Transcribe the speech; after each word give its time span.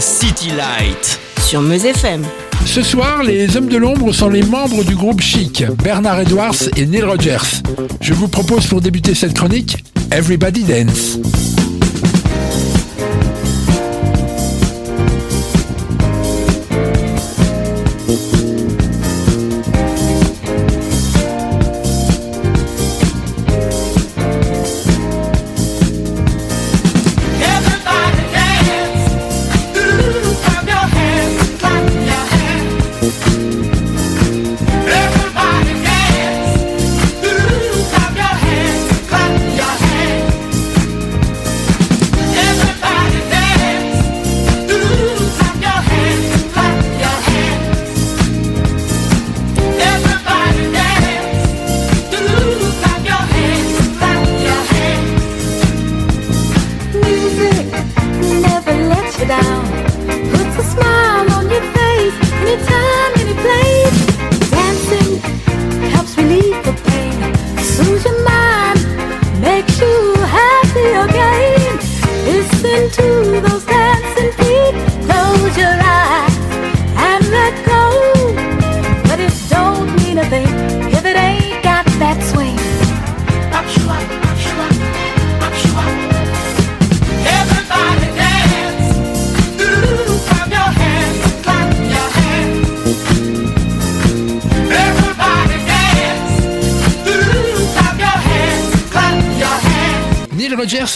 City 0.00 0.48
Light. 0.56 1.20
Sur 1.42 1.60
Meuse 1.60 1.84
FM. 1.84 2.24
Ce 2.64 2.82
soir, 2.82 3.22
les 3.22 3.54
hommes 3.56 3.68
de 3.68 3.76
l'ombre 3.76 4.12
sont 4.12 4.30
les 4.30 4.42
membres 4.42 4.82
du 4.82 4.94
groupe 4.94 5.20
Chic, 5.20 5.62
Bernard 5.84 6.20
Edwards 6.20 6.56
et 6.76 6.86
Neil 6.86 7.02
Rogers. 7.02 7.62
Je 8.00 8.14
vous 8.14 8.28
propose 8.28 8.66
pour 8.66 8.80
débuter 8.80 9.14
cette 9.14 9.34
chronique 9.34 9.84
Everybody 10.10 10.64
Dance. 10.64 11.59
down, 59.30 59.64
puts 60.32 60.58
a 60.58 60.62
smile. 60.72 61.09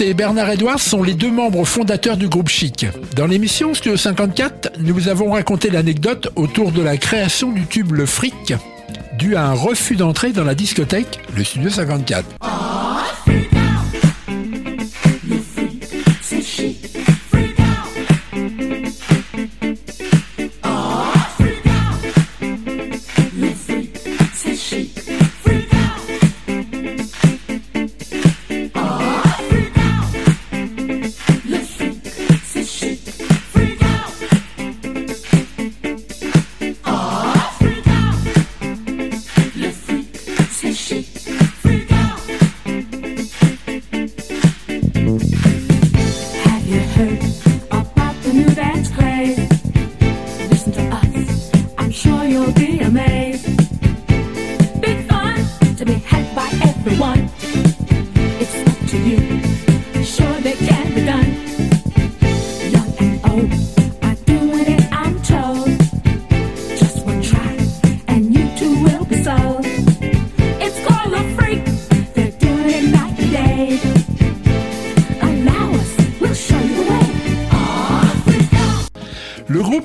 Et 0.00 0.14
Bernard 0.14 0.50
Edwards 0.50 0.80
sont 0.80 1.02
les 1.02 1.14
deux 1.14 1.30
membres 1.30 1.64
fondateurs 1.64 2.16
du 2.16 2.28
groupe 2.28 2.48
Chic. 2.48 2.86
Dans 3.16 3.26
l'émission 3.26 3.74
Studio 3.74 3.96
54, 3.96 4.72
nous 4.78 4.94
vous 4.94 5.08
avons 5.08 5.32
raconté 5.32 5.70
l'anecdote 5.70 6.28
autour 6.36 6.72
de 6.72 6.82
la 6.82 6.96
création 6.96 7.52
du 7.52 7.66
tube 7.66 7.92
Le 7.92 8.06
Fric, 8.06 8.54
dû 9.18 9.36
à 9.36 9.46
un 9.46 9.52
refus 9.52 9.96
d'entrée 9.96 10.32
dans 10.32 10.44
la 10.44 10.54
discothèque, 10.54 11.20
le 11.36 11.44
Studio 11.44 11.70
54. 11.70 12.53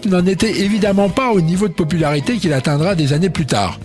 N'en 0.10 0.26
était 0.26 0.60
évidemment 0.60 1.10
pas 1.10 1.32
au 1.32 1.42
niveau 1.42 1.68
de 1.68 1.74
popularité 1.74 2.38
qu'il 2.38 2.54
atteindra 2.54 2.96
des 2.96 3.14
années 3.14 3.30
plus 3.30 3.46
tard. 3.46 3.80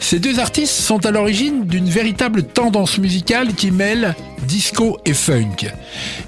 Ces 0.00 0.18
deux 0.18 0.38
artistes 0.38 0.74
sont 0.74 1.04
à 1.06 1.10
l'origine 1.10 1.66
d'une 1.66 1.88
véritable 1.88 2.42
tendance 2.42 2.98
musicale 2.98 3.54
qui 3.54 3.70
mêle 3.70 4.14
disco 4.46 4.98
et 5.04 5.14
funk. 5.14 5.70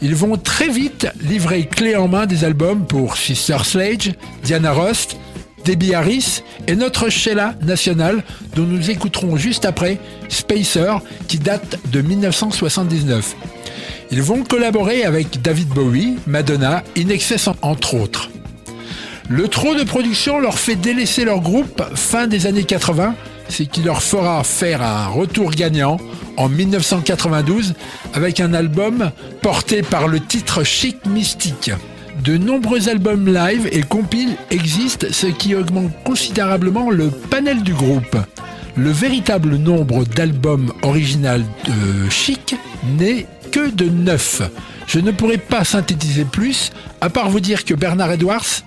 Ils 0.02 0.14
vont 0.14 0.36
très 0.36 0.68
vite 0.68 1.08
livrer 1.20 1.66
clé 1.66 1.96
en 1.96 2.08
main 2.08 2.26
des 2.26 2.44
albums 2.44 2.86
pour 2.86 3.16
Sister 3.16 3.58
Sledge, 3.64 4.12
Diana 4.42 4.72
Ross, 4.72 5.08
Debbie 5.64 5.94
Harris 5.94 6.42
et 6.66 6.76
notre 6.76 7.08
Sheila 7.08 7.54
nationale 7.62 8.22
dont 8.54 8.64
nous 8.64 8.90
écouterons 8.90 9.36
juste 9.36 9.64
après 9.64 9.98
Spacer 10.28 10.98
qui 11.26 11.38
date 11.38 11.78
de 11.90 12.02
1979. 12.02 13.34
Ils 14.10 14.22
vont 14.22 14.44
collaborer 14.44 15.04
avec 15.04 15.40
David 15.42 15.68
Bowie, 15.68 16.16
Madonna, 16.26 16.84
Inexcess 16.96 17.48
entre 17.62 17.94
autres. 17.94 18.30
Le 19.30 19.48
trop 19.48 19.74
de 19.74 19.84
production 19.84 20.38
leur 20.38 20.58
fait 20.58 20.76
délaisser 20.76 21.24
leur 21.24 21.40
groupe 21.40 21.82
fin 21.94 22.26
des 22.26 22.46
années 22.46 22.64
80, 22.64 23.14
ce 23.48 23.62
qui 23.62 23.82
leur 23.82 24.02
fera 24.02 24.44
faire 24.44 24.82
un 24.82 25.06
retour 25.06 25.50
gagnant 25.50 25.96
en 26.36 26.48
1992 26.48 27.74
avec 28.12 28.40
un 28.40 28.52
album 28.52 29.10
porté 29.40 29.82
par 29.82 30.08
le 30.08 30.20
titre 30.20 30.62
Chic 30.62 31.06
Mystique. 31.06 31.70
De 32.22 32.36
nombreux 32.36 32.88
albums 32.88 33.26
live 33.26 33.68
et 33.72 33.82
compiles 33.82 34.36
existent, 34.50 35.06
ce 35.10 35.26
qui 35.26 35.54
augmente 35.54 35.90
considérablement 36.04 36.90
le 36.90 37.10
panel 37.10 37.62
du 37.62 37.72
groupe. 37.72 38.16
Le 38.76 38.90
véritable 38.90 39.56
nombre 39.56 40.04
d'albums 40.04 40.72
originaux 40.82 41.44
de 41.64 42.10
Chic 42.10 42.56
n'est 42.98 43.26
de 43.60 43.88
9. 43.88 44.42
Je 44.88 44.98
ne 44.98 45.12
pourrais 45.12 45.38
pas 45.38 45.64
synthétiser 45.64 46.24
plus, 46.24 46.72
à 47.00 47.08
part 47.08 47.30
vous 47.30 47.38
dire 47.38 47.64
que 47.64 47.74
Bernard 47.74 48.10
Edwards 48.10 48.62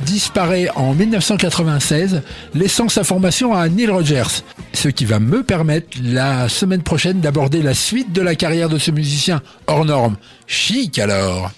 disparaît 0.00 0.68
en 0.74 0.94
1996, 0.94 2.22
laissant 2.54 2.88
sa 2.88 3.04
formation 3.04 3.52
à 3.52 3.68
Neil 3.68 3.88
Rogers. 3.88 4.42
Ce 4.72 4.88
qui 4.88 5.04
va 5.04 5.18
me 5.18 5.42
permettre 5.42 5.98
la 6.02 6.48
semaine 6.48 6.82
prochaine 6.82 7.20
d'aborder 7.20 7.62
la 7.62 7.74
suite 7.74 8.12
de 8.12 8.22
la 8.22 8.34
carrière 8.34 8.70
de 8.70 8.78
ce 8.78 8.90
musicien 8.90 9.42
hors 9.66 9.84
norme. 9.84 10.16
Chic 10.46 10.98
alors 10.98 11.50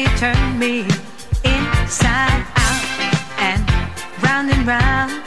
you 0.00 0.08
turn 0.16 0.58
me 0.58 0.80
inside 1.44 2.46
out 2.56 2.84
and 3.38 4.22
round 4.22 4.50
and 4.50 4.66
round. 4.66 5.19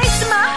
makes 0.00 0.28
my 0.30 0.47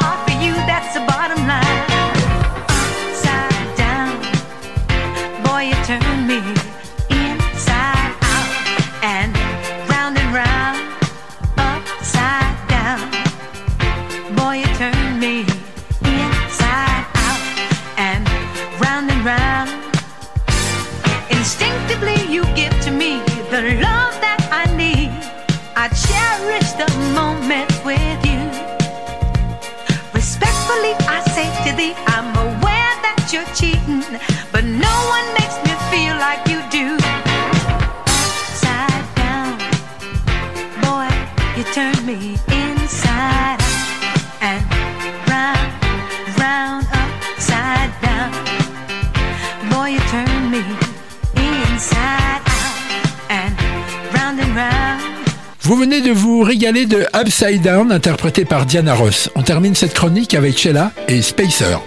venez 55.81 56.01
de 56.01 56.11
vous 56.11 56.41
régaler 56.41 56.85
de 56.85 57.07
Upside 57.19 57.63
Down, 57.63 57.91
interprété 57.91 58.45
par 58.45 58.67
Diana 58.67 58.93
Ross. 58.93 59.31
On 59.33 59.41
termine 59.41 59.73
cette 59.73 59.95
chronique 59.95 60.35
avec 60.35 60.55
Sheila 60.55 60.91
et 61.07 61.23
Spacer. 61.23 61.79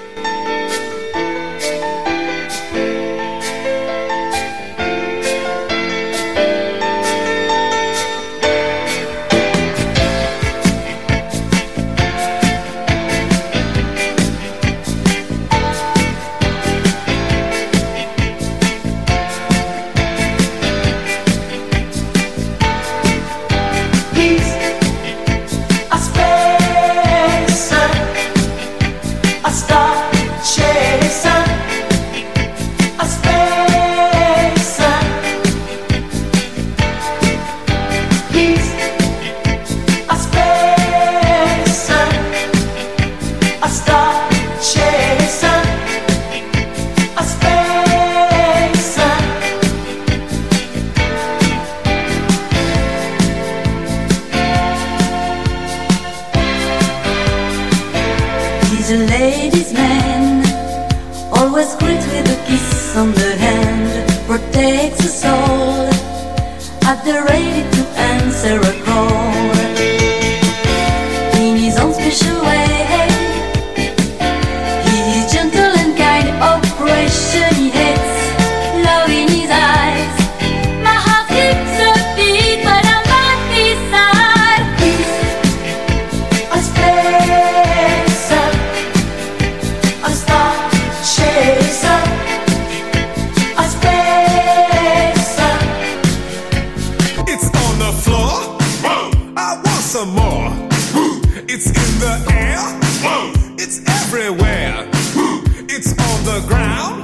On. 106.64 107.02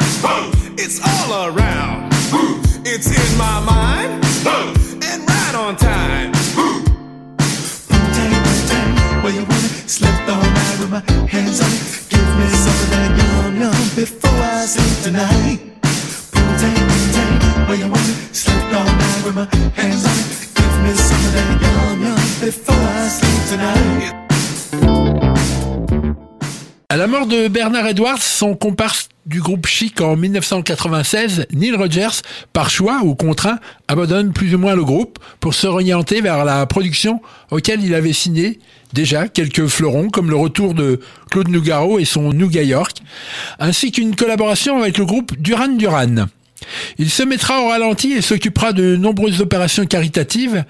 It's 0.78 1.00
all 1.00 1.46
around. 1.48 2.12
It's 2.84 3.08
in 3.08 3.38
my 3.38 3.60
mind. 3.60 4.24
And 5.04 5.28
right 5.28 5.54
on 5.54 5.76
time. 5.76 6.32
Boontang, 7.88 8.32
boontang, 8.44 9.22
where 9.22 9.32
you 9.32 9.44
want 9.44 9.64
it? 9.64 9.88
Slept 9.88 10.28
all 10.28 10.42
night 10.42 10.76
with 10.80 10.90
my 10.90 11.02
hands 11.28 11.60
on 11.60 11.70
it. 11.70 11.82
Give 12.08 12.30
me 12.38 12.46
some 12.64 12.78
of 12.84 12.90
that 12.90 13.10
yum 13.18 13.60
yum 13.60 13.88
before 13.94 14.40
I 14.40 14.66
sleep 14.66 14.96
tonight. 15.04 15.60
Boontang, 16.32 16.76
boontang, 16.90 17.68
where 17.68 17.78
you 17.78 17.88
want 17.90 18.08
it? 18.08 18.34
Slept 18.34 18.74
all 18.74 18.84
night 18.84 19.22
with 19.24 19.34
my 19.34 19.48
hands 19.74 20.04
on 20.04 20.16
it. 20.18 20.26
Give 20.54 20.76
me 20.84 20.92
some 20.94 21.24
of 21.26 21.32
that 21.36 21.62
yum 21.62 22.02
yum 22.02 22.20
before 22.40 22.74
I 22.74 23.08
sleep 23.08 23.40
tonight. 23.48 24.19
À 26.92 26.96
la 26.96 27.06
mort 27.06 27.28
de 27.28 27.46
Bernard 27.46 27.86
Edwards, 27.86 28.20
son 28.20 28.56
comparse 28.56 29.10
du 29.24 29.40
groupe 29.40 29.68
Chic 29.68 30.00
en 30.00 30.16
1996, 30.16 31.46
Neil 31.52 31.76
Rogers, 31.76 32.20
par 32.52 32.68
choix 32.68 33.02
ou 33.04 33.14
contraint, 33.14 33.60
abandonne 33.86 34.32
plus 34.32 34.56
ou 34.56 34.58
moins 34.58 34.74
le 34.74 34.82
groupe 34.82 35.20
pour 35.38 35.54
s'orienter 35.54 36.20
vers 36.20 36.44
la 36.44 36.66
production 36.66 37.22
auquel 37.52 37.84
il 37.84 37.94
avait 37.94 38.12
signé 38.12 38.58
déjà 38.92 39.28
quelques 39.28 39.68
fleurons 39.68 40.08
comme 40.08 40.30
le 40.30 40.34
retour 40.34 40.74
de 40.74 40.98
Claude 41.30 41.46
Nougaro 41.46 42.00
et 42.00 42.04
son 42.04 42.32
Nouga 42.32 42.64
York, 42.64 42.96
ainsi 43.60 43.92
qu'une 43.92 44.16
collaboration 44.16 44.82
avec 44.82 44.98
le 44.98 45.04
groupe 45.04 45.40
Duran 45.40 45.68
Duran. 45.68 46.26
Il 46.98 47.08
se 47.08 47.22
mettra 47.22 47.62
au 47.62 47.68
ralenti 47.68 48.14
et 48.14 48.20
s'occupera 48.20 48.72
de 48.72 48.96
nombreuses 48.96 49.40
opérations 49.40 49.86
caritatives 49.86 50.64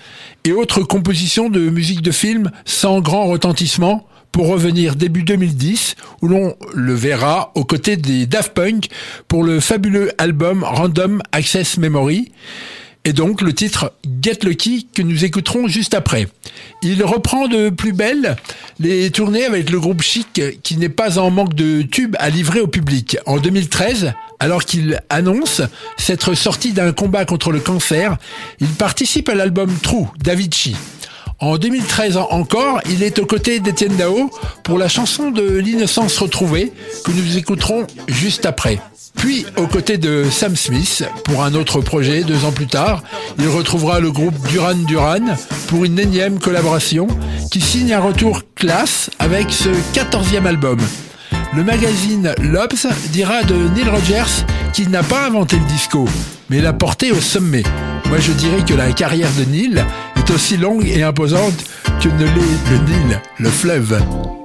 et 0.44 0.52
autres 0.52 0.82
compositions 0.82 1.48
de 1.48 1.70
musique 1.70 2.02
de 2.02 2.10
film 2.10 2.50
sans 2.66 3.00
grand 3.00 3.24
retentissement 3.24 4.06
pour 4.32 4.48
revenir 4.48 4.96
début 4.96 5.22
2010 5.22 5.96
où 6.22 6.28
l'on 6.28 6.56
le 6.74 6.94
verra 6.94 7.52
aux 7.54 7.64
côtés 7.64 7.96
des 7.96 8.26
Daft 8.26 8.54
Punk 8.54 8.88
pour 9.28 9.44
le 9.44 9.60
fabuleux 9.60 10.12
album 10.18 10.64
Random 10.64 11.22
Access 11.32 11.78
Memory 11.78 12.32
et 13.04 13.12
donc 13.12 13.40
le 13.40 13.54
titre 13.54 13.94
Get 14.22 14.40
Lucky 14.42 14.86
que 14.94 15.00
nous 15.00 15.24
écouterons 15.24 15.68
juste 15.68 15.94
après. 15.94 16.28
Il 16.82 17.02
reprend 17.02 17.48
de 17.48 17.70
plus 17.70 17.92
belle 17.92 18.36
les 18.78 19.10
tournées 19.10 19.44
avec 19.44 19.70
le 19.70 19.80
groupe 19.80 20.02
Chic 20.02 20.40
qui 20.62 20.76
n'est 20.76 20.90
pas 20.90 21.18
en 21.18 21.30
manque 21.30 21.54
de 21.54 21.82
tubes 21.82 22.16
à 22.18 22.28
livrer 22.28 22.60
au 22.60 22.66
public. 22.66 23.16
En 23.24 23.38
2013, 23.38 24.12
alors 24.38 24.64
qu'il 24.64 25.00
annonce 25.08 25.62
s'être 25.96 26.34
sorti 26.34 26.72
d'un 26.72 26.92
combat 26.92 27.24
contre 27.24 27.52
le 27.52 27.60
cancer, 27.60 28.18
il 28.60 28.68
participe 28.68 29.28
à 29.30 29.34
l'album 29.34 29.74
True 29.82 30.06
d'Avicii. 30.22 30.76
En 31.42 31.56
2013 31.56 32.18
encore, 32.18 32.80
il 32.90 33.02
est 33.02 33.18
aux 33.18 33.24
côtés 33.24 33.60
d'Étienne 33.60 33.96
Dao 33.96 34.30
pour 34.62 34.76
la 34.76 34.88
chanson 34.88 35.30
de 35.30 35.56
l'innocence 35.56 36.18
retrouvée 36.18 36.70
que 37.02 37.12
nous 37.12 37.38
écouterons 37.38 37.86
juste 38.08 38.44
après. 38.44 38.78
Puis, 39.16 39.46
aux 39.56 39.66
côtés 39.66 39.96
de 39.96 40.26
Sam 40.30 40.54
Smith, 40.54 41.02
pour 41.24 41.42
un 41.42 41.54
autre 41.54 41.80
projet, 41.80 42.24
deux 42.24 42.44
ans 42.44 42.52
plus 42.52 42.66
tard, 42.66 43.02
il 43.38 43.48
retrouvera 43.48 44.00
le 44.00 44.12
groupe 44.12 44.34
Duran 44.48 44.74
Duran 44.74 45.34
pour 45.68 45.86
une 45.86 45.98
énième 45.98 46.38
collaboration 46.38 47.08
qui 47.50 47.62
signe 47.62 47.94
un 47.94 48.00
retour 48.00 48.42
classe 48.54 49.08
avec 49.18 49.50
ce 49.50 49.70
quatorzième 49.94 50.46
album. 50.46 50.78
Le 51.56 51.64
magazine 51.64 52.34
Lobs 52.38 52.86
dira 53.12 53.44
de 53.44 53.54
Neil 53.54 53.88
Rogers 53.88 54.44
qu'il 54.74 54.90
n'a 54.90 55.02
pas 55.02 55.26
inventé 55.26 55.56
le 55.56 55.64
disco, 55.64 56.06
mais 56.50 56.60
l'a 56.60 56.74
porté 56.74 57.12
au 57.12 57.20
sommet. 57.20 57.62
Moi 58.08 58.18
je 58.18 58.32
dirais 58.32 58.64
que 58.64 58.74
la 58.74 58.92
carrière 58.92 59.30
de 59.38 59.44
Neil 59.44 59.84
aussi 60.34 60.56
longue 60.56 60.86
et 60.86 61.02
imposante 61.02 61.64
que 62.02 62.08
ne 62.08 62.24
l'est 62.24 62.70
le 62.70 62.78
Nil, 62.86 63.20
le 63.38 63.48
fleuve. 63.48 64.39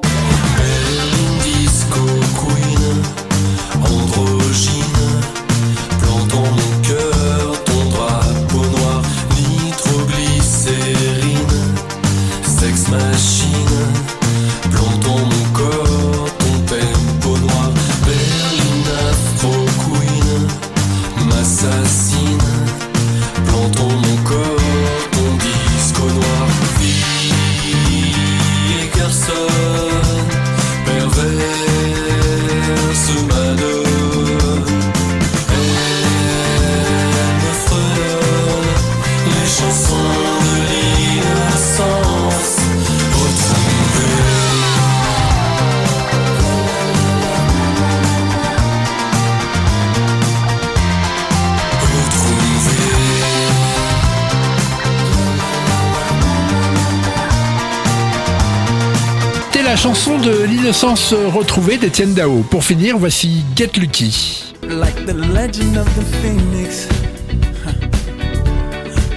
La 59.76 59.82
chanson 59.82 60.18
de 60.20 60.46
l'innocence 60.46 61.14
retrouvée 61.14 61.76
d'Étienne 61.76 62.14
Dao. 62.14 62.46
Pour 62.50 62.64
finir, 62.64 62.98
voici 62.98 63.44
Get 63.58 63.72
Lucky. 63.76 64.54
like 64.64 64.96
the 65.06 65.14
legend 65.14 65.76
of 65.78 65.86
the 65.96 66.04
phoenix 66.22 66.88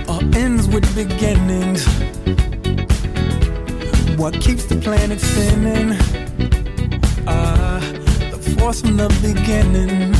all 0.08 0.20
ends 0.34 0.66
with 0.66 0.84
beginnings 0.96 1.86
what 4.16 4.32
keeps 4.40 4.64
the 4.66 4.74
planet 4.74 5.20
spinning? 5.20 5.96
Ah 7.28 7.78
the 8.32 8.56
force 8.58 8.80
from 8.80 8.96
the 8.96 9.08
beginning 9.22 10.12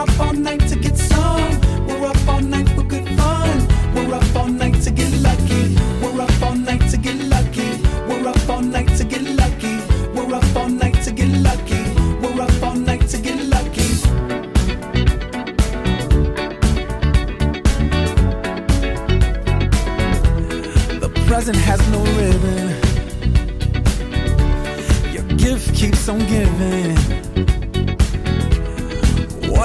up 0.00 0.20
all 0.20 0.32
night 0.32 0.60
to 0.60 0.76
get 0.76 0.89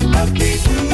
can 0.00 0.14
upkeep. 0.16 0.93